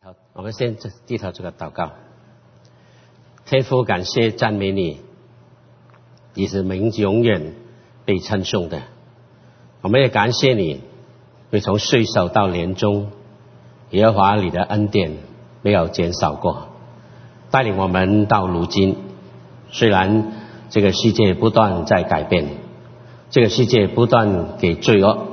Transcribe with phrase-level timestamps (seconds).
[0.00, 1.90] 好，我们先低头做个祷告。
[3.46, 5.00] 天父，感谢赞美你，
[6.34, 7.54] 你是名永远
[8.04, 8.80] 被称颂的。
[9.80, 10.82] 我们也感谢你，
[11.50, 13.10] 会从岁首到年终，
[13.90, 15.16] 耶和华你的恩典
[15.62, 16.68] 没有减少过，
[17.50, 18.98] 带领我们到如今。
[19.72, 20.30] 虽然
[20.70, 22.46] 这个世界不断在改变，
[23.30, 25.26] 这个世界不断给罪恶、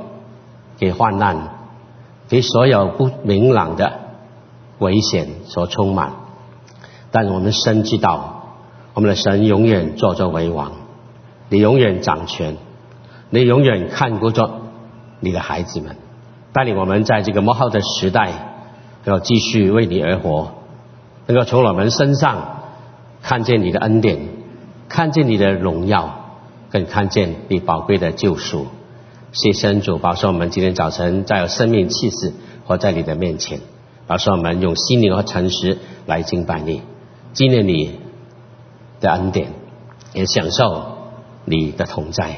[0.79, 1.67] 给患难、
[2.27, 4.04] 给所有不明朗的。
[4.79, 6.13] 危险所充满，
[7.11, 8.57] 但我们深知道，
[8.93, 10.73] 我们的神永远坐着为王，
[11.49, 12.57] 你永远掌权，
[13.29, 14.49] 你永远看顾着
[15.19, 15.95] 你的孩子们，
[16.51, 18.31] 带领我们在这个幕后的时代，
[19.05, 20.51] 要继续为你而活，
[21.27, 22.59] 能够从我们身上
[23.21, 24.19] 看见你的恩典，
[24.89, 26.15] 看见你的荣耀，
[26.69, 28.67] 更看见你宝贵的救赎。
[29.31, 32.33] 谢神主保守我们今天早晨再有生命气势
[32.65, 33.59] 活在你的面前。
[34.07, 36.83] 老师，我们用心灵和诚实来敬拜你，
[37.33, 37.99] 纪念你
[39.01, 39.47] 的恩典，
[40.13, 40.97] 也享受
[41.43, 42.35] 你的同在。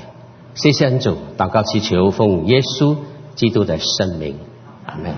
[0.53, 2.95] 谢谢恩主，祷告祈求奉耶稣
[3.35, 4.39] 基督的圣名，
[4.85, 5.13] 阿门。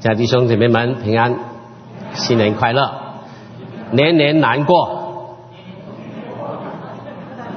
[0.00, 1.34] 家弟兄姐妹们平安，
[2.12, 2.92] 新年快乐，
[3.92, 5.38] 年年难过。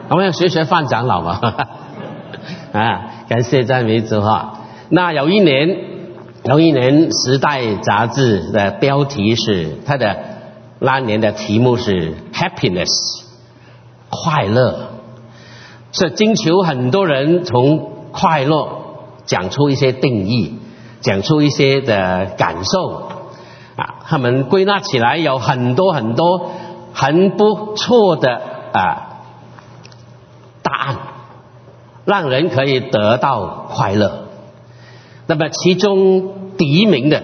[0.07, 1.41] 我们要学学范长老嘛，
[2.71, 4.61] 啊，感谢赞美主哈。
[4.87, 5.88] 那有一年。
[6.49, 10.17] 有一年，《时代》杂志的标题是它的
[10.79, 12.87] 那年的题目是 “happiness”，
[14.09, 14.89] 快乐，
[15.91, 18.67] 是征求很多人从快乐
[19.25, 20.57] 讲出一些定义，
[21.01, 23.09] 讲出一些的感受
[23.75, 23.97] 啊。
[24.07, 26.49] 他们归纳起来有很多很多
[26.95, 28.41] 很不错的
[28.73, 29.19] 啊
[30.63, 30.97] 答案，
[32.05, 34.28] 让人可以得到快乐。
[35.29, 37.21] 那么其中第一名的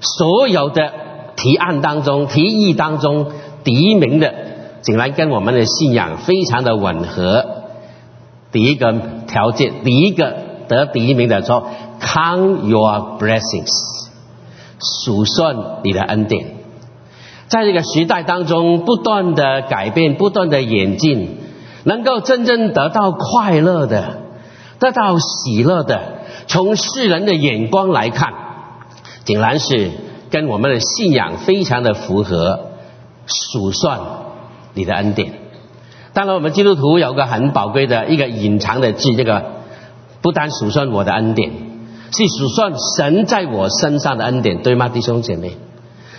[0.00, 0.92] 所有的
[1.36, 3.26] 提案当中、提议当中，
[3.62, 4.34] 第一名的
[4.82, 7.46] 竟然跟我们的信仰非常的吻合。
[8.50, 8.92] 第一个
[9.28, 10.34] 条件，第一个
[10.66, 11.68] 得第一名的说
[12.00, 14.08] ：“Count your blessings，
[14.80, 16.56] 数算你的恩典。”
[17.46, 21.38] 在这个时代当中，不断的改变，不断的演进，
[21.84, 24.18] 能够真正得到快乐的，
[24.80, 26.18] 得到喜乐的。
[26.50, 28.34] 从世人的眼光来看，
[29.24, 29.92] 竟然是
[30.30, 32.66] 跟我们的信仰非常的符合。
[33.32, 34.00] 数算
[34.74, 35.34] 你的恩典，
[36.12, 39.44] 当然我们基督徒有个很宝贵的一个隐藏的字，这个
[40.20, 41.52] 不单数算我的恩典，
[42.10, 45.58] 是数算神在我身上的恩典，对吗，弟兄姐妹？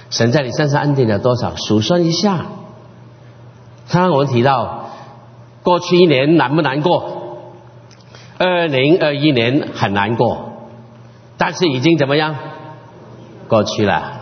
[0.09, 1.53] 神在你身上恩典有多少？
[1.57, 2.45] 数算一下。
[3.91, 4.91] 刚刚我们提到
[5.63, 7.20] 过去一年难不难过？
[8.43, 10.53] 二零二一年很难过，
[11.37, 12.35] 但是已经怎么样？
[13.47, 14.13] 过去了，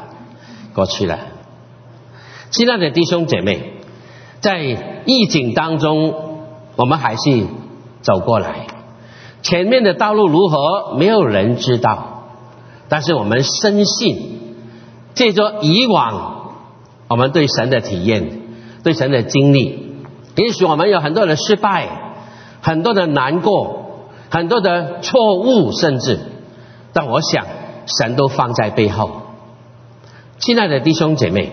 [0.73, 1.19] 过去了。
[2.49, 3.75] 亲爱的弟兄姐妹，
[4.41, 4.61] 在
[5.05, 6.13] 疫情当中，
[6.75, 7.45] 我们还是
[8.01, 8.67] 走过来。
[9.41, 12.25] 前面的道路如何，没有人知道。
[12.89, 14.57] 但是我们深信，
[15.13, 16.55] 借着以往
[17.07, 18.41] 我们对神的体验、
[18.83, 19.95] 对神的经历，
[20.35, 21.87] 也许我们有很多的失败，
[22.59, 23.78] 很多的难过。
[24.29, 26.19] 很多的错误，甚至，
[26.93, 27.45] 但我想，
[27.85, 29.09] 神都放在背后。
[30.37, 31.51] 亲爱的弟兄姐妹，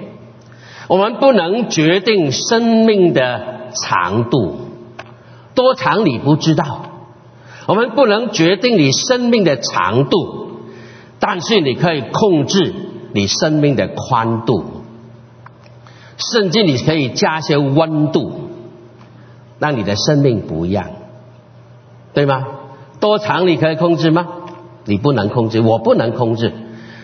[0.88, 4.59] 我们不能决定生命的长度，
[5.54, 6.64] 多长你不知道；
[7.66, 10.60] 我们不能决定你生命的长度，
[11.19, 12.75] 但是你可以控制
[13.12, 14.64] 你生命的宽度，
[16.19, 18.50] 甚至你可以加些温度，
[19.58, 20.91] 让你的生命不一样，
[22.14, 22.47] 对吗？
[23.06, 24.27] 多长你可以控制吗？
[24.84, 26.53] 你不能控制，我不能控制，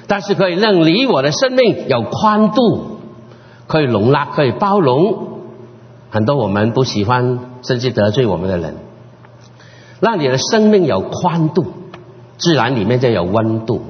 [0.08, 2.98] 但是可以让你我的生命有宽度，
[3.68, 5.28] 可以容纳，可以包容
[6.10, 8.78] 很多我们不喜欢甚至得罪我们的人，
[10.00, 11.66] 让你的生命有宽度，
[12.36, 13.80] 自然里面就有温度，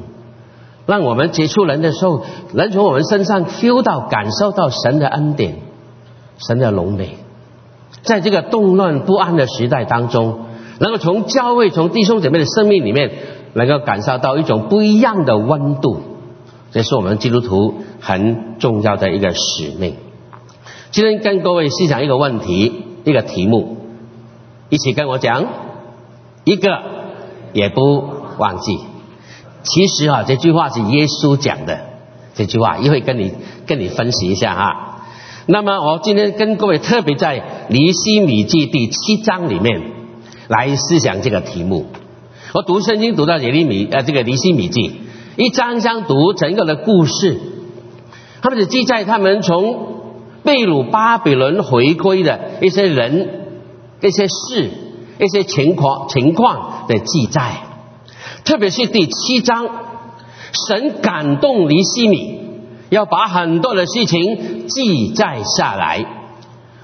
[0.84, 5.60] 让我们接触人的时候，能从我们身上 feel 到、感受到神的恩典、
[6.36, 7.16] 神的荣美，
[8.02, 10.51] 在这个动乱不安的时代当中。
[10.82, 13.12] 能够从教会、从弟兄姐妹的生命里面，
[13.54, 16.00] 能够感受到一种不一样的温度，
[16.72, 19.94] 这是我们基督徒很重要的一个使命。
[20.90, 23.76] 今天跟各位思想一个问题，一个题目，
[24.70, 25.46] 一起跟我讲，
[26.42, 26.82] 一个
[27.52, 28.04] 也不
[28.38, 28.80] 忘记。
[29.62, 31.78] 其实啊，这句话是耶稣讲的，
[32.34, 33.32] 这句话一会跟你
[33.68, 34.98] 跟你分析一下啊。
[35.46, 40.01] 那么我今天跟各位特别在尼西米记第七章里面。
[40.52, 41.86] 来思想这个题目。
[42.52, 45.00] 我读圣经读到耶利米呃这个尼西米记
[45.36, 47.40] 一章章读整个的故事，
[48.42, 50.02] 他们只记载他们从
[50.42, 53.46] 被掳巴比伦回归的一些人、
[54.02, 54.70] 一些事、
[55.18, 57.62] 一些情况情况的记载，
[58.44, 59.66] 特别是第七章，
[60.68, 62.40] 神感动尼西米，
[62.90, 66.04] 要把很多的事情记载下来，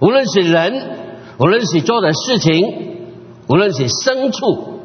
[0.00, 0.82] 无论是人，
[1.38, 2.87] 无论是做的事情，
[3.48, 4.80] 无论是牲畜，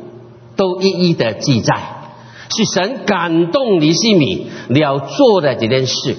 [0.55, 1.75] 都一一的记载，
[2.49, 6.17] 是神感动尼西米要做的这件事。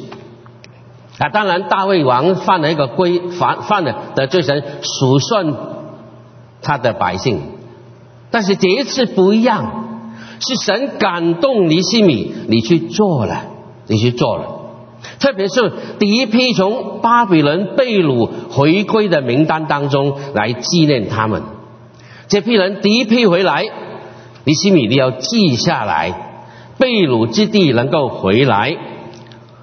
[1.19, 5.55] 啊，当然，大卫王犯了一个规，犯犯了的罪神数算
[6.61, 7.41] 他的百姓，
[8.33, 13.45] 但是这一次不一样，是神感动尼西米，你去做了，
[13.87, 14.47] 你去做了。
[15.21, 21.43] 特别是第一批从巴比伦被掳回归的名单当中来纪念他们，
[22.29, 23.65] 这批人第一批回来，
[24.45, 26.41] 尼西米你要记下来，
[26.79, 28.77] 被掳之地能够回来。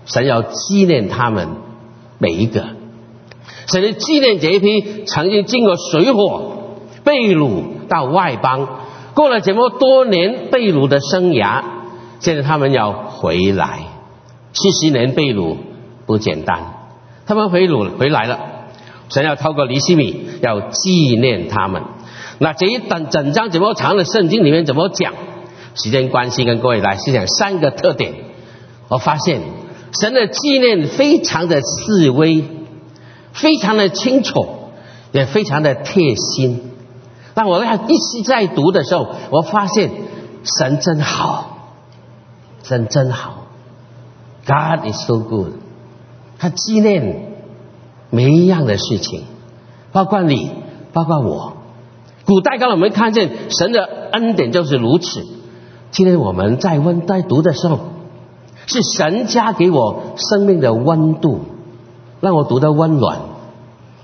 [0.06, 1.50] 神要纪念他们
[2.18, 2.66] 每一个，
[3.68, 8.68] 神要纪念这一批曾经经过水火被掳到外邦，
[9.14, 11.64] 过了这么多年被掳的生涯，
[12.20, 13.80] 现在他们要回来。
[14.54, 15.56] 七十年被掳
[16.06, 16.60] 不简单，
[17.26, 18.40] 他们回掳回来了，
[19.10, 21.84] 神要透过尼西米要纪念他们。
[22.42, 25.14] 那这一等整章这么长的圣经里面怎么讲？
[25.76, 28.16] 时间关系，跟各位来分享三个特点。
[28.90, 29.42] 我发现。
[30.00, 32.46] 神的纪念非常的细微，
[33.34, 34.48] 非常的清楚，
[35.12, 36.72] 也非常的贴心。
[37.34, 39.92] 当我要一直在读的时候，我发现
[40.46, 41.76] 神真好，
[42.64, 43.48] 神真好
[44.48, 45.56] ，God is so good。
[46.40, 47.34] 他纪念
[48.10, 49.26] 每一样的事情，
[49.92, 50.52] 包括你，
[50.94, 51.58] 包括我。
[52.32, 53.84] 古代刚才我们看见神的
[54.14, 55.26] 恩典就是如此。
[55.92, 57.80] 今天我们在温在读的时候。
[58.68, 61.42] 是神加给我生命的温度，
[62.22, 63.18] 让我读得温暖。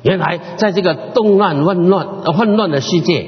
[0.01, 3.27] 原来在这个动乱、混乱、混乱的世界，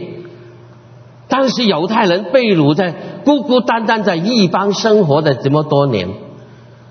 [1.30, 2.94] 当时犹太人被掳在
[3.24, 6.10] 孤孤单单在异邦生活的这么多年，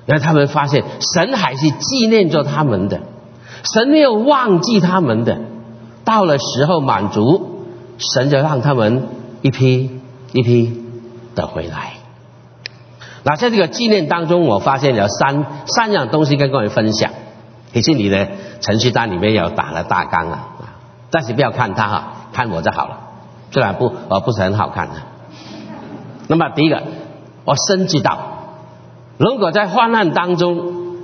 [0.06, 3.00] 然后他们发现神还是纪念着他们的，
[3.64, 5.36] 神没有忘记他们的。
[6.04, 7.57] 到了时候满足，
[7.98, 9.08] 神就让他们
[9.42, 10.00] 一批
[10.32, 10.82] 一批
[11.34, 11.94] 的回来。
[13.24, 17.10] 那在这个纪念当中，我发现有三三样东西跟各位分享。
[17.72, 18.28] 其实你的
[18.60, 20.80] 程序单里面有打了大纲了啊，
[21.10, 23.00] 但是不要看它哈，看我就好了。
[23.50, 24.94] 虽然不呃不是很好看的。
[26.28, 26.82] 那么第一个，
[27.44, 28.18] 我深知道，
[29.18, 30.96] 如果在患难当中，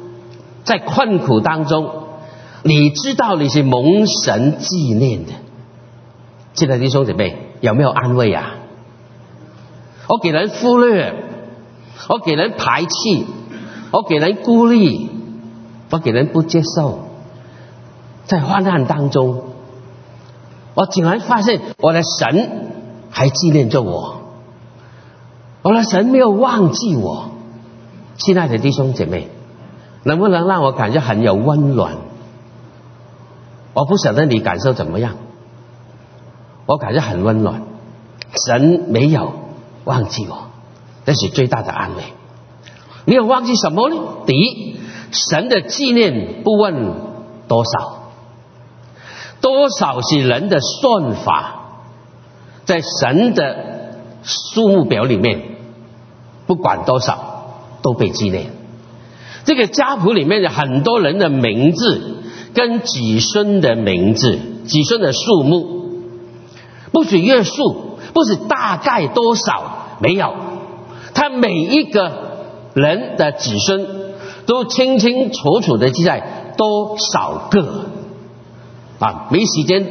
[0.65, 1.91] 在困苦当中，
[2.63, 5.33] 你知道你是蒙神纪念的，
[6.55, 8.55] 亲爱的弟兄姐妹有没有安慰啊？
[10.09, 11.23] 我给人忽略。
[12.07, 13.25] 我给人排斥，
[13.91, 15.09] 我给人孤立，
[15.91, 16.99] 我给人不接受，
[18.27, 19.45] 在患难当中，
[20.75, 22.69] 我竟然发现我的神
[23.11, 24.21] 还纪念着我，
[25.63, 27.31] 我的神没有忘记我。
[28.17, 29.31] 亲爱的弟兄姐妹，
[30.03, 31.97] 能不能让我感觉很有温暖？
[33.73, 35.15] 我不晓得你感受怎么样，
[36.67, 37.63] 我感觉很温暖，
[38.47, 39.33] 神没有
[39.85, 40.49] 忘记我。
[41.05, 42.03] 这是最大的安慰。
[43.05, 43.97] 没有忘记什么呢？
[44.27, 44.77] 第一，
[45.11, 46.95] 神的纪念不问
[47.47, 48.11] 多少，
[49.43, 51.83] 多少是人的算法，
[52.65, 55.43] 在神的数目表里面，
[56.47, 58.47] 不管多少都被纪念。
[59.45, 62.23] 这个家谱里面有很多人的名字
[62.55, 65.74] 跟子孙的名字，子孙的数目，
[66.95, 70.33] 不许约数，不许大概多少，没有。
[71.13, 72.11] 他每一个
[72.73, 73.87] 人的子孙
[74.47, 77.87] 都清清楚楚的记载多少个
[78.99, 79.27] 啊？
[79.31, 79.87] 没时间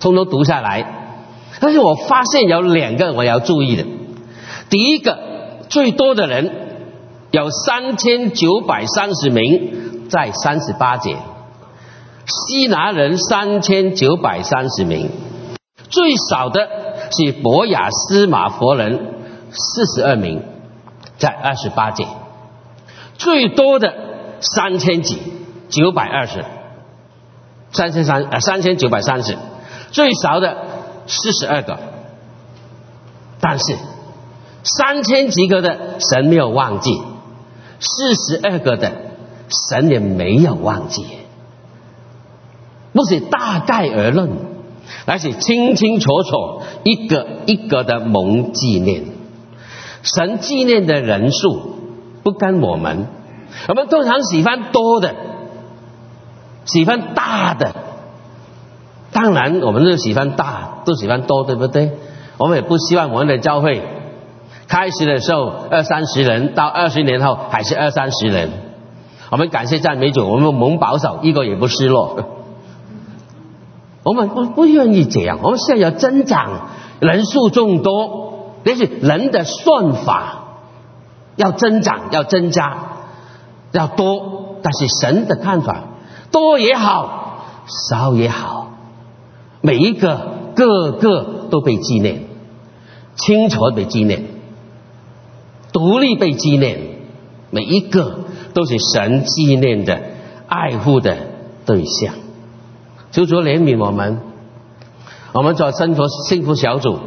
[0.00, 1.18] 通通读下来，
[1.60, 3.84] 但是我发现有两个我要注意的。
[4.70, 5.18] 第一个，
[5.68, 6.50] 最多的人
[7.32, 11.16] 有三千九百三十名，在三十八节；
[12.26, 15.10] 西拿人三千九百三十名，
[15.90, 16.68] 最少的
[17.10, 19.20] 是博雅斯马佛人。
[19.52, 20.44] 四十二名，
[21.18, 22.06] 在二十八届，
[23.18, 23.92] 最多的
[24.40, 25.20] 三千几，
[25.68, 26.44] 九百二十，
[27.72, 29.36] 三千三呃三千九百三十，
[29.90, 30.56] 最少的
[31.08, 31.80] 四十二个，
[33.40, 33.76] 但是
[34.62, 37.02] 三千几个的神没有忘记，
[37.80, 38.92] 四十二个的
[39.48, 41.08] 神也没有忘记，
[42.92, 44.30] 不是大概而论，
[45.06, 49.04] 而是清清楚楚一个一个的蒙纪念。
[50.02, 51.76] 神纪念的人数
[52.22, 53.06] 不跟我们，
[53.68, 55.14] 我们通常喜欢多的，
[56.64, 57.74] 喜欢大的。
[59.12, 61.92] 当然，我们都喜欢大，都喜欢多，对不对？
[62.38, 63.82] 我们也不希望我们的教会
[64.68, 68.50] 开始的时候二三十人，到二十年后还是二三十人。
[69.30, 72.39] 我们感谢赞美主，我们蒙保守，一个也不失落。
[74.02, 76.68] 我们不不愿意这样，我们现在要增长，
[77.00, 80.44] 人数众多，那是人的算法，
[81.36, 82.78] 要增长，要增加，
[83.72, 84.56] 要多。
[84.62, 85.84] 但是神的看法，
[86.30, 87.44] 多也好，
[87.88, 88.72] 少也好，
[89.62, 92.24] 每一个个个都被纪念，
[93.16, 94.24] 清楚被纪念，
[95.72, 96.78] 独立被纪念，
[97.50, 98.20] 每一个
[98.52, 99.98] 都是神纪念的、
[100.46, 101.16] 爱护的
[101.64, 102.14] 对象。
[103.12, 104.20] 求主怜悯我们，
[105.32, 107.00] 我们做生活幸福小组，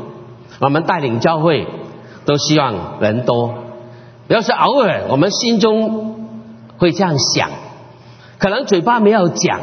[0.59, 1.65] 我们带领教会，
[2.25, 3.53] 都希望人多。
[4.27, 6.27] 要是偶尔我们心中
[6.77, 7.49] 会这样想，
[8.37, 9.61] 可能嘴巴没有讲，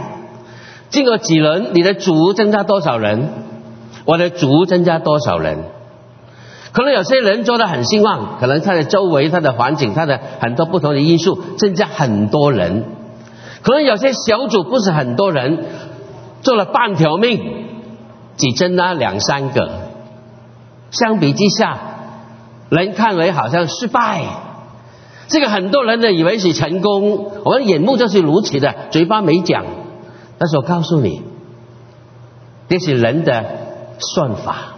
[0.89, 3.29] 经过几轮，你的组增加多少人，
[4.07, 5.59] 我的组增加多少人？
[6.73, 12.85] 可能有些人做的很兴旺，可能他的周围、他的环境、他的很多不同的因素增加很多人。
[13.63, 15.67] 可能有些小组不是很多人。
[16.43, 17.67] 做了半条命，
[18.37, 19.71] 只增加两三个，
[20.91, 21.79] 相比之下，
[22.69, 24.25] 人看为好像失败。
[25.29, 29.65] 这个很多人呢以为是成功，我们眼目就是如此的，嘴巴没讲。
[30.39, 31.23] 但是我告诉你，
[32.69, 33.45] 这是人的
[33.99, 34.77] 算法，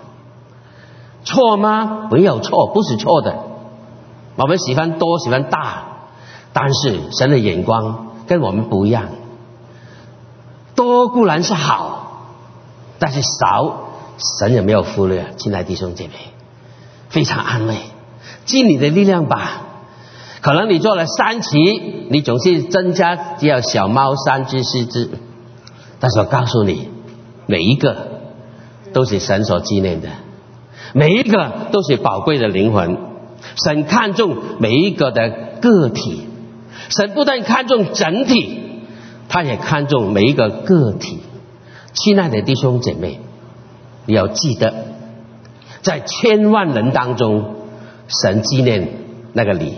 [1.25, 2.09] 错吗？
[2.11, 3.35] 没有错，不是错的。
[4.37, 5.85] 我们喜欢多，喜欢大，
[6.52, 9.04] 但是神的眼光跟我们不一样。
[10.93, 12.27] 多固然是好，
[12.99, 13.89] 但是少，
[14.39, 15.35] 神也没有忽略。
[15.39, 16.13] 亲爱弟兄姐妹，
[17.09, 17.77] 非常安慰，
[18.45, 19.63] 尽你的力量吧。
[20.43, 25.09] 可能你做了三期，你总是增加只有小猫三只四只，
[25.99, 26.91] 但是我告诉你，
[27.47, 27.97] 每一个
[28.93, 30.09] 都是神所纪念的，
[30.93, 32.99] 每一个都是宝贵的灵魂。
[33.57, 35.31] 神看重每一个的
[35.61, 36.29] 个体，
[36.91, 38.62] 神不但看重整体。
[39.33, 41.19] 他也看重每一个个体，
[41.95, 43.19] 亲爱的弟兄姐妹，
[44.05, 44.75] 你要记得，
[45.81, 47.55] 在千万人当中，
[48.09, 48.91] 神纪念
[49.33, 49.73] 那个你；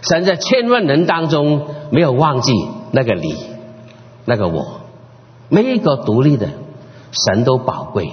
[0.00, 2.50] 神在千万人当中没有忘记
[2.92, 3.36] 那个你，
[4.24, 4.80] 那个我。
[5.50, 6.48] 每一个独立的，
[7.12, 8.12] 神都宝贵，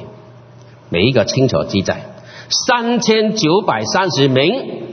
[0.90, 2.04] 每一个清楚记载，
[2.50, 4.84] 三千九百三十名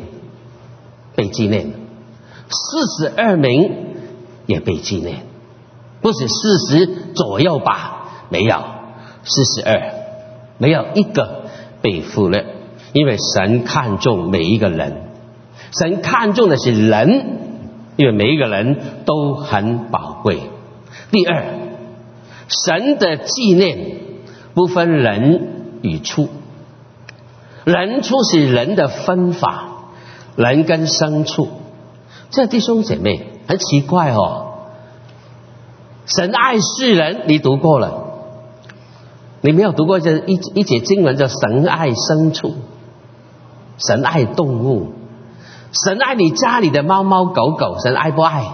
[1.16, 1.72] 被纪念，
[2.48, 3.96] 四十二名
[4.46, 5.28] 也被纪念。
[6.00, 8.08] 不是四十左右吧？
[8.30, 8.62] 没有，
[9.22, 9.92] 四十二，
[10.58, 11.42] 没有一个
[11.82, 12.46] 被忽略，
[12.92, 15.10] 因为神看重每一个人，
[15.78, 17.38] 神看重的是人，
[17.96, 20.40] 因为每一个人都很宝贵。
[21.10, 21.44] 第二，
[22.48, 23.78] 神的纪念
[24.54, 25.48] 不分人
[25.82, 26.28] 与畜，
[27.64, 29.64] 人畜是人的分法，
[30.36, 31.48] 人跟牲畜，
[32.30, 34.46] 这弟兄姐妹很奇怪哦。
[36.06, 38.08] 神爱世人，你读过了？
[39.42, 42.54] 你没有读过这一一节经文叫“神爱牲畜”，
[43.78, 44.92] 神爱动物，
[45.72, 48.44] 神爱你家里的猫猫狗狗，神爱不爱？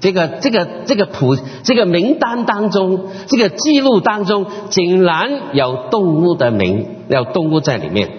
[0.00, 8.10] 这个这个这个谱这个名单当中，这个记录当中，竟然有动物的名，有动物在里面，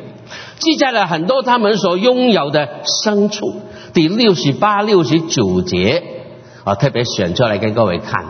[0.60, 3.53] 记载了很多他们所拥有的牲畜。
[3.93, 6.20] 第六十八、六十九节。
[6.63, 8.25] 我特别选出来给各位看，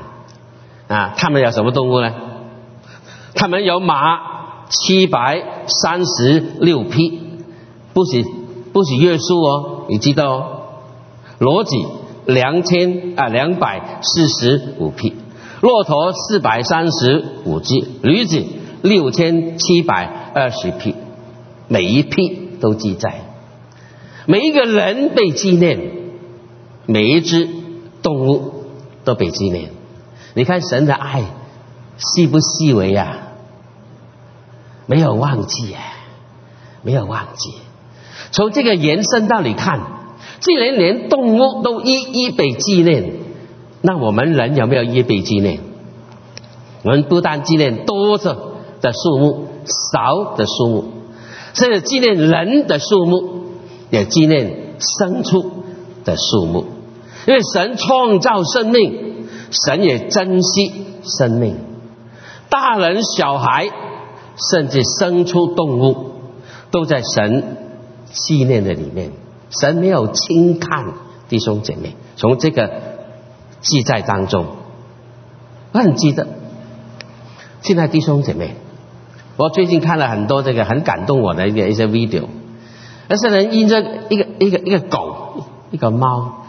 [0.87, 2.13] 啊，他们有什么动物呢？
[3.35, 7.21] 他们有马七百三十六匹，
[7.93, 8.23] 不是
[8.71, 10.57] 不是约束哦，你知道哦。
[11.39, 11.75] 骡子
[12.25, 15.13] 两千啊两百四十五匹，
[15.59, 18.45] 骆驼四百三十五只，驴子
[18.81, 20.95] 六千七百二十匹，
[21.67, 23.25] 每一匹都记载，
[24.25, 25.79] 每一个人被纪念，
[26.85, 27.60] 每一只。
[28.01, 28.65] 动物
[29.03, 29.71] 都被纪念，
[30.33, 31.23] 你看神的爱
[31.97, 33.17] 细不细微呀？
[34.87, 35.81] 没有忘记啊，
[36.81, 37.53] 没有忘记。
[38.31, 39.79] 从这个延伸到你看，
[40.39, 43.13] 既然连动物都一一被纪念，
[43.81, 45.59] 那我们人有没有一被纪念？
[46.83, 48.35] 我们不但纪念多着
[48.81, 49.47] 的数目，
[49.93, 50.85] 少的数目，
[51.53, 53.45] 甚至纪念人的数目，
[53.91, 55.51] 也纪念牲畜
[56.03, 56.65] 的数目。
[57.27, 61.57] 因为神创造生命，神也珍惜生命。
[62.49, 63.69] 大人、小孩，
[64.51, 66.11] 甚至生出动物，
[66.71, 67.57] 都在神
[68.05, 69.11] 纪念的里面。
[69.49, 70.85] 神没有轻看
[71.29, 72.71] 弟兄姐妹，从这个
[73.59, 74.45] 记载当中，
[75.73, 76.27] 我很记得。
[77.61, 78.55] 现在弟兄姐妹，
[79.37, 82.25] 我最近看了很多这个很感动我的一个一些 video，
[83.07, 86.40] 而是人因着一个一个一个狗，一个猫，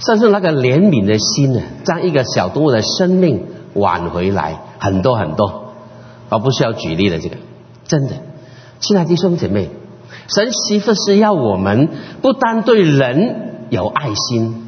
[0.00, 5.72] 甚至那个怜悯的心呢，将一个小动物的生命挽回来，很多很多，
[6.30, 7.36] 我不需要举例的这个，
[7.86, 8.14] 真的，
[8.80, 9.68] 亲爱的弟兄姐妹，
[10.26, 11.88] 神媳妇是要我们
[12.22, 14.64] 不单对人有爱心，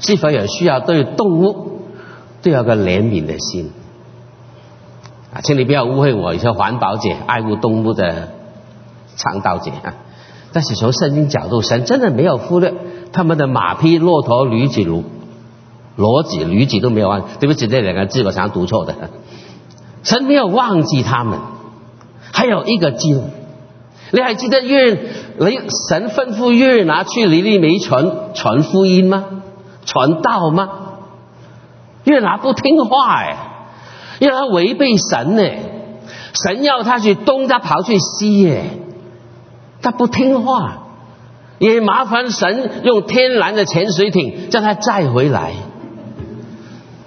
[0.00, 1.80] 是否也需要对动物
[2.42, 3.70] 都有个怜悯的心。
[5.32, 8.30] 啊，请你不要误会我，一些环保者、爱护动物的
[9.14, 9.94] 倡导姐啊。
[10.52, 12.74] 但是从圣经角度，神真的没有忽略
[13.12, 14.80] 他们的马匹、骆驼、驴子、
[15.96, 17.22] 骡子、驴子都没有忘。
[17.38, 18.94] 对不起，这两个字我常读错的。
[20.02, 21.38] 神没有忘记他们。
[22.32, 23.22] 还有一个经，
[24.12, 24.92] 你还记得约
[25.38, 29.24] 你神吩咐约拿去尼利梅传传福音吗？
[29.84, 30.68] 传道吗？
[32.04, 33.36] 约拿不听话哎。
[34.20, 35.42] 因为他违背神呢，
[36.34, 38.64] 神要他去东，他跑去西耶，
[39.82, 40.79] 他不听话，
[41.60, 45.52] 也麻烦神用天然的潜水艇将他载回来。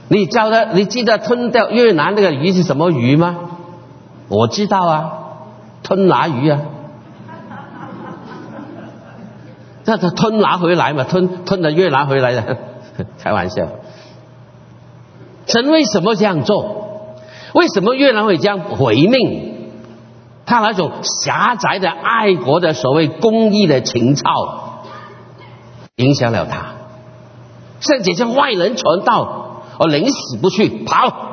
[0.09, 3.35] 你叫他，你记得吞掉越南那个鱼是什么鱼吗？
[4.29, 5.13] 我知道啊，
[5.81, 6.61] 吞拿鱼啊，
[9.85, 12.57] 那他吞拿回来嘛，吞吞的越南回来的，
[13.19, 13.67] 开玩笑。
[15.47, 17.09] 神为什么这样做？
[17.55, 19.52] 为什么越南会这样回命？
[20.45, 24.83] 他那种狭窄的爱国的所谓公益的情操，
[25.95, 26.73] 影响了他，
[27.79, 31.29] 甚至向外人传道，我宁死不去跑。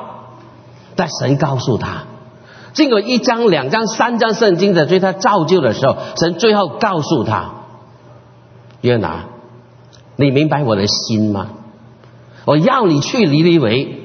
[0.97, 2.05] 但神告诉他，
[2.73, 7.51] 经过一章、两章、三章圣经的对他造就的时候，神最后告诉他：
[8.81, 9.25] 约拿，
[10.17, 11.49] 你明白我的心吗？
[12.45, 14.00] 我要你去尼尼微。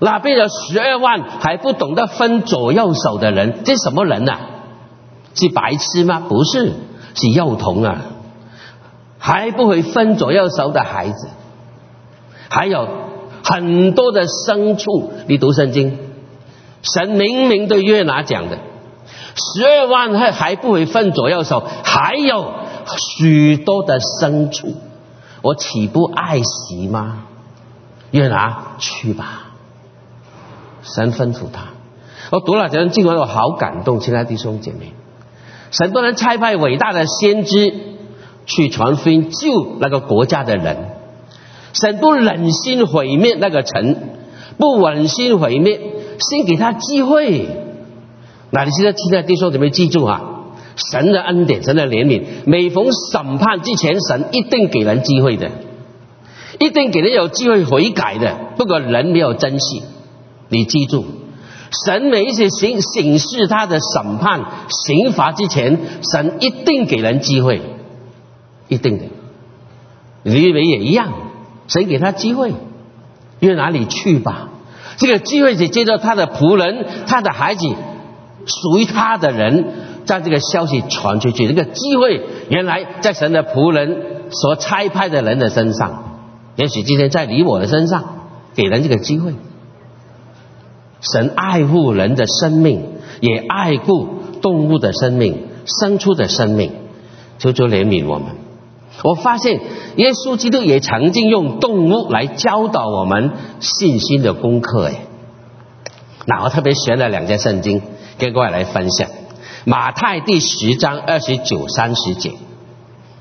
[0.00, 4.38] 那边有十二万还不懂得分左右手的人，这什么人呐？
[5.34, 6.20] 是白痴吗？
[6.28, 6.72] 不是，
[7.14, 8.02] 是幼童啊，
[9.18, 11.28] 还不会分左右手的孩子，
[12.48, 12.88] 还有
[13.44, 15.12] 很多的牲畜。
[15.26, 15.98] 你读圣经，
[16.82, 18.58] 神明明对约拿讲的，
[19.34, 22.52] 十二万还还不会分左右手，还有
[23.18, 24.74] 许多的牲畜，
[25.42, 27.24] 我岂不爱惜吗？
[28.10, 29.44] 约拿去吧。
[30.94, 31.68] 神吩咐他，
[32.30, 34.92] 我读了这段经文，我好感动，亲爱的弟兄姐妹。
[35.70, 37.74] 神不能差派伟大的先知
[38.46, 40.76] 去传福音救那个国家的人，
[41.74, 43.96] 神不忍心毁灭那个城，
[44.56, 45.78] 不忍心毁灭，
[46.18, 47.46] 先给他机会。
[48.50, 50.22] 那你现在亲爱的弟兄姐妹记住啊，
[50.74, 55.50] 神的恩典，神的怜悯，每逢审判之前，神一定给人机会的，
[56.58, 59.82] 一定给人有机会悔改的，不管人没有珍惜。
[60.48, 61.04] 你记住，
[61.84, 67.60] 神每一次行审视他的审判刑罚之前，神一定给人机会，
[68.68, 69.04] 一定的。
[70.22, 71.12] 你以为也一样，
[71.68, 72.54] 神给他机会，
[73.40, 74.48] 约哪里去吧？
[74.96, 79.66] 这个机会是接着他的仆人、他的孩子、属于他的人，
[80.06, 81.46] 将这个消息传出去。
[81.46, 86.20] 这个机会原来在神的仆人所差派的人的身上，
[86.56, 88.04] 也许今天在你我的身上，
[88.54, 89.34] 给人这个机会。
[91.00, 92.84] 神爱护人的生命，
[93.20, 94.08] 也爱护
[94.42, 96.72] 动物的生命、牲畜的生命，
[97.38, 98.28] 求求怜悯我们。
[99.04, 99.60] 我发现
[99.96, 103.30] 耶稣基督也曾经用动物来教导我们
[103.60, 104.86] 信心的功课。
[104.86, 105.02] 哎，
[106.26, 107.80] 那我特别选了两节圣经
[108.18, 109.08] 跟各位来分享：
[109.64, 112.32] 马太第十章二十九、三十节。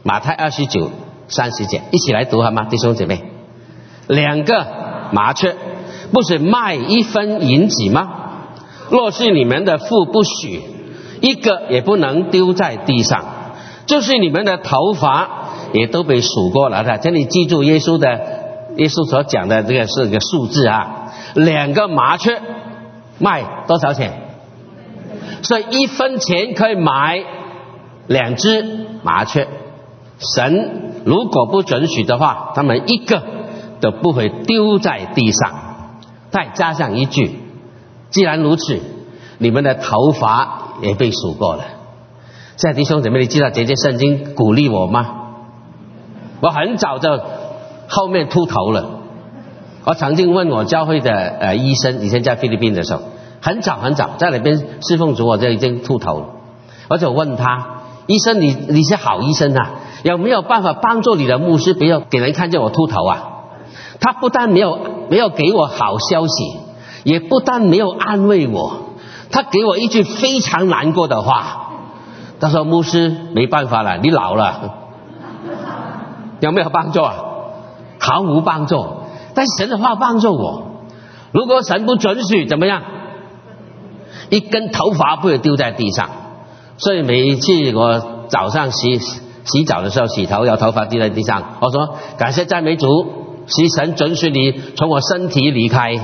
[0.02, 0.90] 马太二十九、
[1.28, 3.24] 三十节，一起来读好吗，弟兄姐妹？
[4.08, 4.66] 两个
[5.12, 5.56] 麻雀。
[6.12, 8.10] 不是卖一分银子吗？
[8.90, 10.62] 若是你们的父不许，
[11.22, 13.26] 一个也不能丢在地上。
[13.86, 15.30] 就是你们的头发
[15.74, 18.08] 也都被数过了的，请你记住耶稣的
[18.78, 21.12] 耶稣所讲的这个是个数字啊。
[21.34, 22.42] 两个麻雀
[23.20, 24.14] 卖多少钱？
[25.42, 27.24] 所以一分钱可以买
[28.08, 29.48] 两只麻雀。
[30.20, 33.22] 神如果不准许的话，他们一个
[33.82, 35.67] 都不会丢在地上。
[36.30, 37.40] 再加上一句：
[38.10, 38.80] 既然如此，
[39.38, 41.64] 你们的头发也被数过了。
[42.58, 45.08] 现在弟兄姊妹，你知道这节圣经鼓励我吗？
[46.42, 47.20] 我很早就
[47.88, 49.00] 后面秃头了。
[49.86, 53.02] 我曾经问我教会的呃医生，以前在菲律宾的时候，
[53.42, 56.26] 很早很早在那边侍奉主，我就已经秃头了。
[56.90, 59.72] 我就问他：医生，你你是好医生啊？
[60.04, 63.37] 有没有办法帮助你的牧师不要给人看见我秃头啊？
[64.00, 64.80] 他不但没有
[65.10, 66.58] 没有给我好消息，
[67.04, 68.80] 也不但没有安慰我，
[69.32, 71.64] 他给我一句非常难过的话。
[72.40, 74.76] 他说：“牧师，没办法了，你老了，
[76.40, 77.16] 有没有帮助啊？
[78.00, 78.86] 毫无帮助。
[79.34, 80.62] 但神的话帮助我。
[81.32, 82.84] 如果神不准许，怎么样？
[84.30, 86.10] 一根头发不会丢在地上。
[86.78, 92.88] 所以每一次我早上洗洗澡的时候洗头，有头发丢在地上，我说感谢赞美主，
[93.48, 95.96] 是神准许你从我身体离开。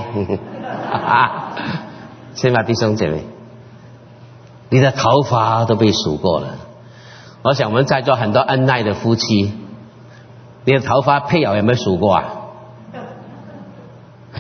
[2.33, 3.25] 先把弟兄姐妹。”
[4.69, 6.55] 你的头发都被数过了，
[7.43, 9.53] 我想我们在座很多恩爱的夫妻，
[10.65, 12.23] 你的头发配偶有没有数过啊？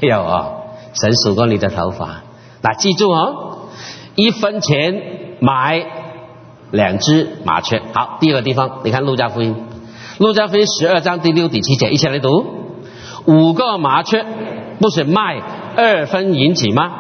[0.01, 0.47] 没有啊，
[0.93, 2.23] 神数过你的头发。
[2.63, 3.67] 那记住哦，
[4.15, 5.85] 一分钱买
[6.71, 7.83] 两只麻雀。
[7.93, 9.55] 好，第二个地方，你看路加福音，
[10.17, 12.43] 路加福音十二章第六第七节，一起来读：
[13.25, 14.25] 五个麻雀
[14.79, 15.41] 不是卖
[15.75, 16.91] 二分银子吗？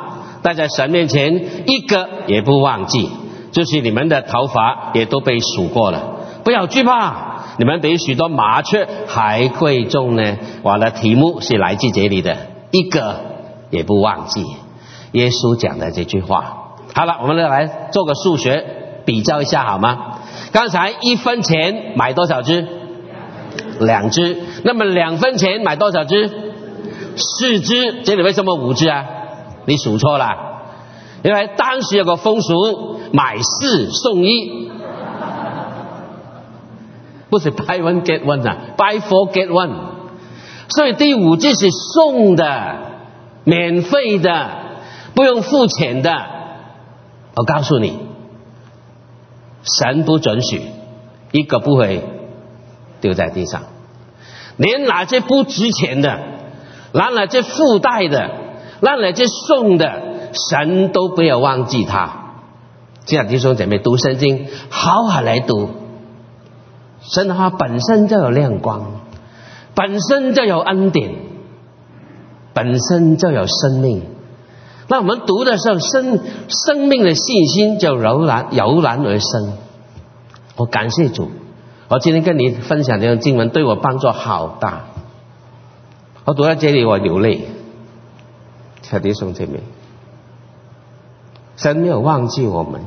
[0.41, 3.09] 但在神面前一个也不忘记。
[3.51, 6.01] 就是你们的头发也都被数过了，
[6.43, 10.37] 不要惧怕，你们比许多麻雀还贵重呢。
[10.63, 12.35] 我的题目是来自这里的，
[12.71, 13.15] 一个
[13.69, 14.43] 也不忘记。
[15.11, 16.77] 耶稣讲的这句话。
[16.95, 18.65] 好了，我们来做个数学
[19.05, 20.17] 比较一下好吗？
[20.51, 22.67] 刚才一分钱买多少只？
[23.83, 24.37] 两只。
[24.63, 26.29] 那么两分钱买多少只？
[27.15, 28.03] 四只。
[28.03, 29.05] 这里为什么五只啊？
[29.65, 30.61] 你数错了，
[31.23, 32.99] 因为当时有个风俗。
[33.15, 34.71] 买四送一，
[37.29, 39.69] 不是 buy one get one 啊，buy four get one。
[40.69, 42.75] 所以第五只是送的，
[43.43, 44.49] 免费的，
[45.13, 46.25] 不用付钱的。
[47.35, 47.99] 我告诉你，
[49.61, 50.63] 神不准许
[51.31, 52.03] 一个不会
[52.99, 53.61] 丢在地上，
[54.57, 56.19] 连哪些不值钱的，
[56.93, 58.29] 拿哪些附带的，
[58.81, 60.01] 哪些送的，
[60.33, 62.19] 神都不要忘记他。
[63.05, 65.69] 这样弟兄姐妹读圣经，好好来读。
[67.01, 69.01] 神的话本身就有亮光，
[69.75, 71.15] 本身就有恩典，
[72.53, 74.03] 本身就有生命。
[74.87, 79.53] 那我们读的时候，生生命的信心就油然油然而生。
[80.55, 81.31] 我感谢主，
[81.93, 84.85] 我今天跟你分享这段经文，对我帮助好大。
[86.25, 87.49] 我读到这里，我流泪。
[88.99, 89.59] 弟兄姐妹。
[91.55, 92.81] 神没有忘记我们，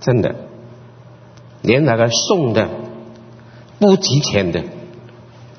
[0.00, 0.34] 真的，
[1.62, 2.68] 连那个送的
[3.78, 4.64] 不值钱的，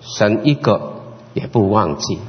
[0.02, 1.02] 神一个
[1.34, 2.20] 也不忘记。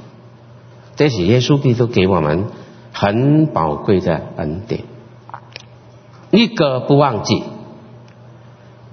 [0.94, 2.46] 这是耶稣基督给我们
[2.90, 4.84] 很宝贵的恩典，
[6.30, 7.44] 一个不忘记，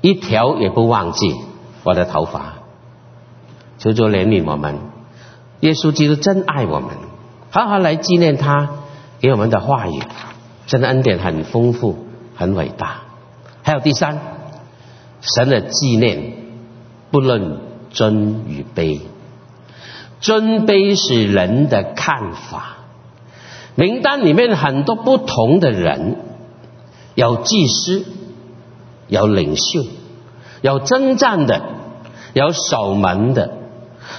[0.04, 1.34] 一条也不忘记
[1.86, 2.56] 我的头发，
[3.78, 4.76] 求主怜悯我们。
[5.62, 6.90] 耶稣基督真爱我们，
[7.50, 8.70] 好好来纪念他
[9.22, 10.02] 给我们的话语。
[10.68, 13.04] 神的恩典很丰富，很伟大。
[13.62, 14.20] 还有第三，
[15.22, 16.34] 神的纪念
[17.10, 19.00] 不论尊与卑，
[20.20, 22.76] 尊卑是人的看法。
[23.76, 26.18] 名单里面很多不同的人，
[27.16, 28.06] 有祭司，
[29.14, 29.86] 有领袖，
[30.62, 31.62] 有征战的，
[32.34, 33.52] 有守门的，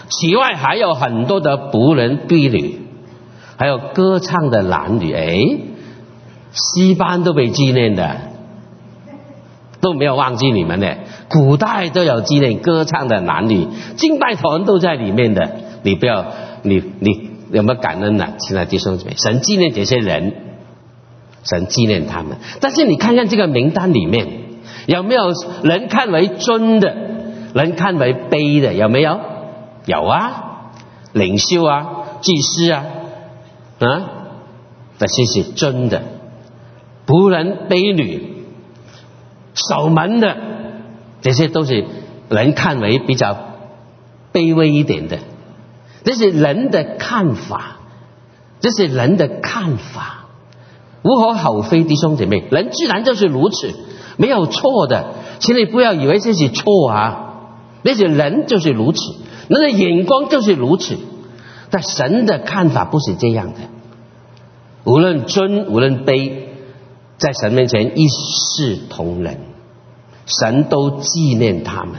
[0.08, 2.80] 此外还有很多的仆人、婢女，
[3.56, 5.12] 还有歌唱的男女。
[5.12, 5.58] 哎。
[6.56, 8.16] 西班都被纪念的，
[9.80, 10.98] 都没有忘记你们的。
[11.28, 15.50] 古代都有纪念歌唱的男女，敬拜团都在里面的。
[15.82, 16.26] 你不要，
[16.62, 18.34] 你你有没有感恩呢？
[18.38, 20.32] 现在弟兄姊妹，神纪念这些人，
[21.42, 22.38] 神纪念他们。
[22.60, 24.43] 但是你看看这个名单里面，
[24.86, 25.30] 有没有
[25.62, 26.94] 人看为尊的，
[27.54, 28.74] 人看为卑的？
[28.74, 29.18] 有没有？
[29.86, 30.72] 有啊，
[31.12, 31.86] 领袖啊，
[32.20, 32.84] 祭司啊，
[33.78, 34.02] 啊，
[34.98, 36.02] 这些是尊的。
[37.06, 38.46] 仆人、婢女、
[39.54, 40.36] 守门的，
[41.20, 41.84] 这些都是
[42.30, 43.36] 人看为比较
[44.32, 45.18] 卑微一点的。
[46.02, 47.76] 这是人的看法，
[48.60, 50.26] 这是人的看法，
[51.02, 53.74] 无可厚非，弟兄姐妹，人自然就是如此，
[54.16, 55.14] 没有错的。
[55.38, 57.34] 请你不要以为这是错啊，
[57.82, 58.98] 那些人就是如此，
[59.48, 60.98] 那个眼光就是如此。
[61.70, 63.60] 但神的看法不是这样的，
[64.84, 66.44] 无论尊，无论卑。
[67.16, 69.38] 在神面前一视同仁，
[70.26, 71.94] 神都纪念他们。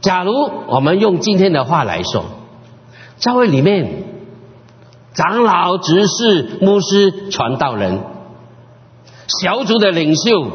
[0.00, 0.32] 假如
[0.68, 2.24] 我们用今天的话来说，
[3.18, 4.04] 教会里面
[5.12, 8.00] 长老、执事、牧师、传道人、
[9.26, 10.50] 小组的领袖、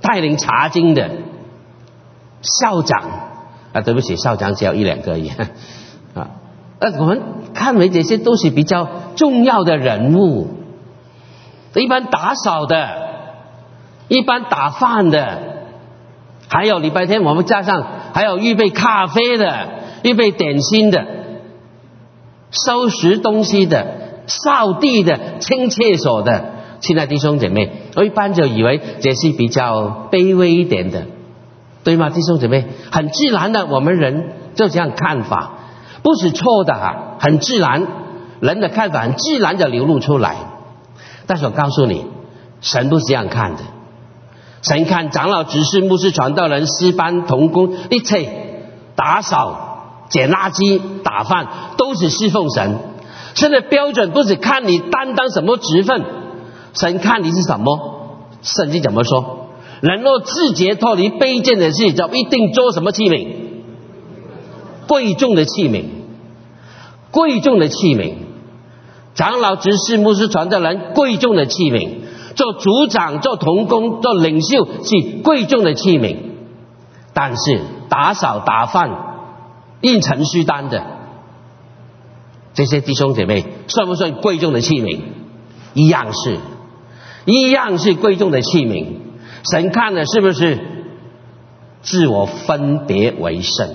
[0.00, 1.10] 带领查经的，
[2.42, 3.02] 校长
[3.72, 5.28] 啊，对不起，校长只有一两个而已
[6.14, 6.30] 啊。
[6.78, 7.22] 呃，我们
[7.54, 10.48] 看为这些都是比较重要的人物，
[11.74, 13.08] 一般打扫的，
[14.06, 15.38] 一般打饭的，
[16.48, 17.84] 还有礼拜天我们加上
[18.14, 19.68] 还有预备咖啡的、
[20.02, 21.04] 预备点心的、
[22.52, 26.57] 收拾东西的、扫地的、清厕所的。
[26.80, 31.06] 亲爱弟兄姐妹，我一般就以为这是比较卑微一点的，
[31.84, 32.10] 对吗？
[32.10, 35.54] 弟兄姐妹，很自然的，我们人就这样看法。
[36.02, 37.86] 不是错的哈，很自然，
[38.40, 40.36] 人的看法很自然的流露出来。
[41.26, 42.06] 但是我告诉你，
[42.60, 43.62] 神不是这样看的。
[44.62, 48.28] 神看长老、执事、牧师、传道人、师班、童工一切
[48.94, 52.78] 打扫、捡垃圾、打饭，都是侍奉神。
[53.34, 56.04] 神的标准不是看你担当什么职分，
[56.80, 57.96] 神看你是什么。
[58.42, 59.48] 圣经怎么说？
[59.80, 63.28] 人若自觉脱离卑贱的事，就一定做什么器皿？
[64.86, 65.84] 贵重的器皿，
[67.10, 68.14] 贵重的器皿，
[69.14, 71.90] 长老、执事、牧师、传道人，贵重的器皿；
[72.34, 76.16] 做组长、做童工、做领袖是贵重的器皿。
[77.12, 78.90] 但是打扫、打饭、
[79.80, 80.84] 印程序单的
[82.54, 85.00] 这些弟兄姐妹，算不算贵重的器皿？
[85.74, 86.38] 一样是，
[87.24, 88.86] 一样是贵重的器皿。
[89.50, 90.58] 神看的是不是
[91.82, 93.74] 自我分别为圣？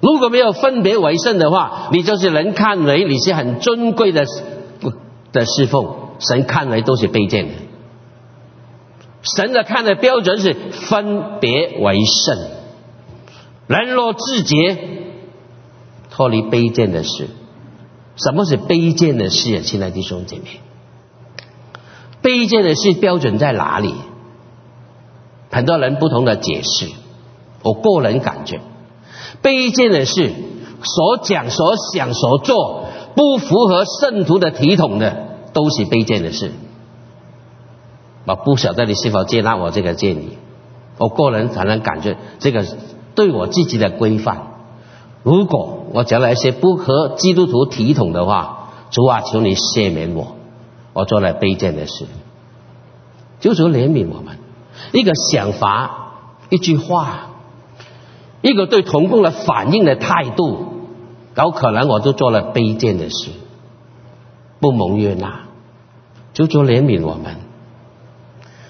[0.00, 4.24] 如果没有分别为圣的话，你就是人看为你是很尊贵的
[5.32, 7.54] 的侍奉，神看为都是卑贱的。
[9.22, 10.54] 神的看的标准是
[10.88, 12.38] 分别为圣，
[13.66, 14.78] 人若自洁，
[16.10, 17.28] 脱离卑贱的事。
[18.16, 19.60] 什么是卑贱的事？
[19.62, 20.60] 亲爱的弟兄姐妹，
[22.28, 23.94] 卑贱的事标准在哪里？
[25.50, 26.90] 很多人不同的解释，
[27.62, 28.60] 我个人感觉。
[29.42, 30.34] 卑贱的事，
[30.82, 36.52] 所讲、所想、所做不符合圣徒的体统的，都是卑贱的事。
[38.26, 40.36] 我不晓得你是否接纳我这个建议。
[40.98, 42.66] 我个人才能感觉这个
[43.14, 44.48] 对我自己的规范。
[45.22, 50.36] 如果我讲了一些不合基督徒体统的话，主啊，求你赦免我，
[50.98, 52.06] 我做了卑贱的事。
[53.40, 54.36] 求主怜悯我们，
[54.92, 56.14] 一个想法，
[56.50, 57.26] 一句话。
[58.40, 60.66] 一个对同工的反应的态度，
[61.36, 63.30] 有可能我都做了卑贱的事，
[64.60, 65.40] 不蒙悦纳，
[66.34, 67.36] 就做怜悯我们。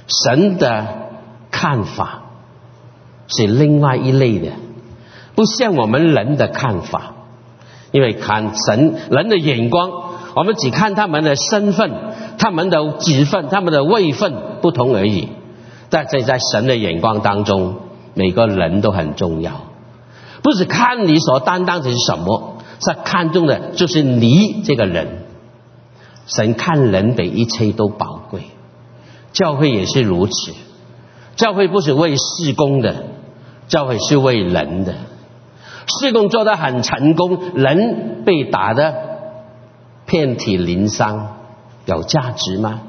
[0.07, 0.87] 神的
[1.51, 2.23] 看法
[3.27, 4.53] 是另外一类的，
[5.35, 7.13] 不像我们人的看法，
[7.93, 9.91] 因为看神人的眼光，
[10.39, 11.93] 我们只看他们的身份、
[12.39, 15.29] 他们的职分、他们的位分不同而已。
[15.91, 17.77] 但这在神的眼光当中。
[18.15, 19.67] 每个人都很重要，
[20.43, 25.25] 不是看你所担当的是什么，是看重的就是你这个人。
[26.27, 28.41] 神看人比一切都宝贵，
[29.33, 30.53] 教会也是如此。
[31.37, 33.05] 教会不是为事工的，
[33.69, 34.95] 教会是为人的。
[35.87, 39.08] 事工做得很成功，人被打得
[40.09, 41.37] 遍体鳞伤，
[41.87, 42.81] 有价值吗？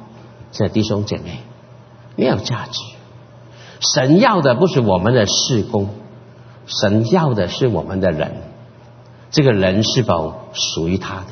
[0.52, 1.42] 这弟兄姐妹，
[2.16, 2.82] 没有价值。
[3.82, 5.90] 神要的不是我们的事工，
[6.66, 8.38] 神要的是我们的人。
[9.32, 11.28] 这个人是否属于他的？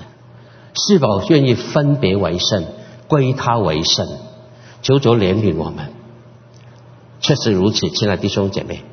[0.76, 2.66] 是否愿意分别为圣，
[3.08, 4.08] 归他为圣？
[4.82, 5.94] 求主怜悯我们。
[7.22, 8.84] 确实如此，亲爱弟兄姐妹，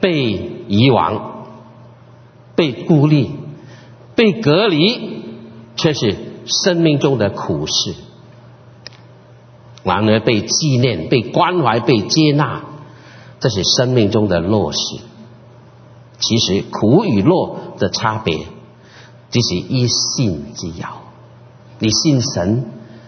[0.00, 0.32] 被
[0.68, 1.46] 遗忘、
[2.54, 3.30] 被孤立、
[4.14, 5.19] 被隔离，
[5.80, 6.16] 却是
[6.46, 7.94] 生命中的苦事。
[9.82, 12.62] 然而被纪念、被关怀、被接纳，
[13.40, 14.78] 这是生命中的乐事。
[16.18, 18.46] 其实苦与乐的差别，
[19.30, 21.00] 只是一信之遥。
[21.78, 22.66] 你信神，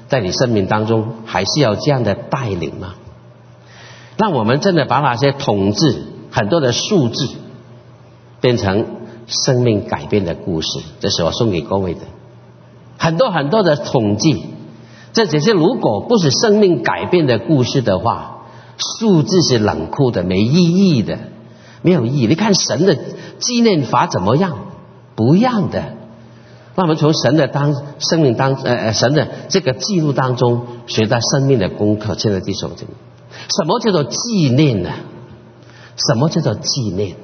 [0.08, 2.94] 在你生命当中还是要这样的带领吗？
[4.16, 7.28] 那我们真的把那些统治很多的数字，
[8.40, 8.86] 变成
[9.26, 10.80] 生命改变的故事。
[11.00, 12.00] 这是我送给各位的
[13.02, 14.46] 很多很多的统计。
[15.12, 18.46] 这只是如果不是生命改变的故事的话，
[18.78, 21.18] 数字是冷酷的、没意义的、
[21.82, 22.26] 没有意义。
[22.26, 22.96] 你看神的
[23.38, 24.58] 纪念法怎么样？
[25.16, 25.82] 不一样的。
[26.74, 32.14] 那我们从神的当生命当呃呃神的这个记录当中学到生命的功课。
[32.16, 32.88] 现在第首经，
[33.48, 34.90] 什么叫做纪念呢？
[35.96, 37.16] 什么叫做纪念？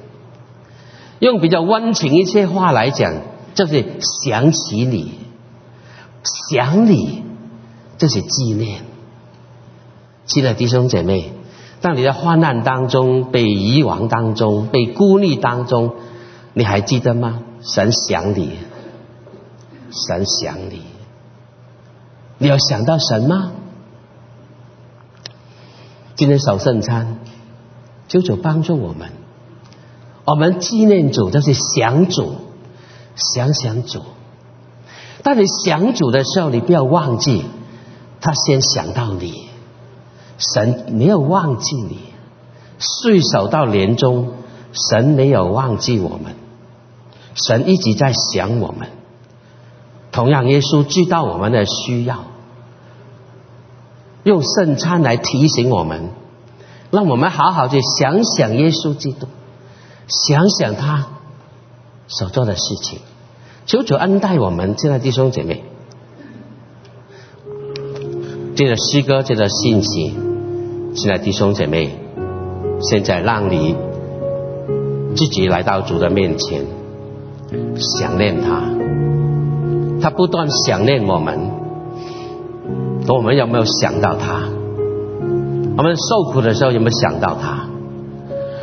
[1.17, 3.11] 用比较温情一些话来讲，
[3.55, 5.15] 就是想起你，
[6.23, 7.23] 想你。
[7.97, 8.83] 这是纪念，
[10.25, 11.33] 亲爱的弟兄姐妹，
[11.81, 15.95] 当你在患难当中、被遗忘当中、被孤立当中，
[16.53, 17.41] 你还记得吗？
[17.61, 18.57] 神想你，
[19.91, 20.83] 神想你，
[22.37, 23.51] 你要想到神吗？
[26.15, 27.19] 今天守圣餐，
[28.07, 29.09] 求主帮助我们。
[30.23, 32.35] 我们纪念主，就是想主，
[33.15, 34.03] 想想主。
[35.21, 37.45] 当你想主的时候，你不要忘记，
[38.21, 39.49] 他先想到你。
[40.37, 41.99] 神没有忘记你，
[42.77, 44.31] 岁首到年终，
[44.71, 46.35] 神没有忘记我们，
[47.33, 48.87] 神一直在想我们。
[50.13, 52.23] 同样，耶稣知道我们的需要，
[54.23, 56.11] 用圣餐来提醒我们，
[56.89, 59.27] 让我们好好去想想耶稣基督，
[60.07, 61.07] 想想他
[62.07, 62.99] 所做的事情。
[63.69, 65.63] 求主恩待我们，亲爱的弟兄姐妹，
[68.55, 70.15] 借着诗歌，借着信息，
[70.95, 71.95] 亲爱的弟兄姐妹，
[72.81, 73.75] 现在让你
[75.15, 76.65] 自己来到主的面前，
[77.77, 78.63] 想念他，
[80.01, 81.37] 他不断想念我们，
[83.07, 84.49] 我们有没有想到他？
[85.77, 87.67] 我们受苦的时候有没有想到他？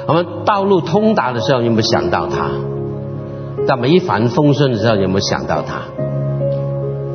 [0.09, 2.51] 我们道路通达的时候有没有想到他？
[3.67, 5.83] 在我们一帆风顺的时候，有没有想到他？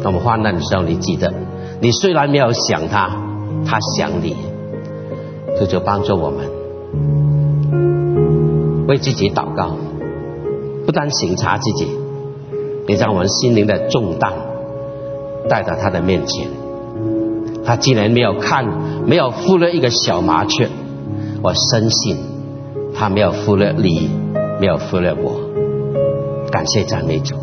[0.04, 1.34] 那么患难的时候，你记得，
[1.80, 3.10] 你虽然没有想他，
[3.66, 4.36] 他想你，
[5.58, 6.40] 这就帮助我们
[8.88, 9.78] 为自己祷告，
[10.86, 11.88] 不但省察自己，
[12.88, 14.34] 也将我们心灵的重担
[15.48, 16.50] 带到他的面前。
[17.64, 18.66] 他既然没有看，
[19.06, 20.68] 没有忽略一个小麻雀，
[21.42, 22.18] 我深信
[22.94, 24.10] 他没有忽略你，
[24.60, 25.51] 没有忽略我。
[26.62, 27.41] 感谢赞美主。